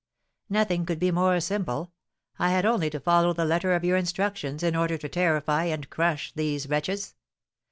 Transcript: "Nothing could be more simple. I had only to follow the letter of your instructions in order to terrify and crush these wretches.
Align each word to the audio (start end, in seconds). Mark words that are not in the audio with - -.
"Nothing 0.49 0.83
could 0.87 0.97
be 0.97 1.11
more 1.11 1.39
simple. 1.39 1.91
I 2.39 2.49
had 2.49 2.65
only 2.65 2.89
to 2.89 2.99
follow 2.99 3.33
the 3.33 3.45
letter 3.45 3.75
of 3.75 3.83
your 3.83 3.97
instructions 3.97 4.63
in 4.63 4.75
order 4.75 4.97
to 4.97 5.07
terrify 5.07 5.65
and 5.65 5.87
crush 5.91 6.33
these 6.33 6.67
wretches. 6.67 7.13